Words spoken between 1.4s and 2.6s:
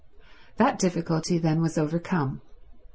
was overcome.